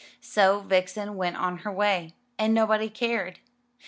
So 0.19 0.61
Vixen 0.61 1.15
went 1.15 1.37
her 1.37 1.69
own 1.69 1.75
way, 1.75 2.15
and 2.39 2.55
nobody 2.55 2.89
cared. 2.89 3.37